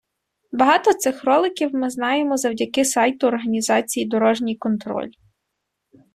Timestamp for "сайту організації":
2.85-4.05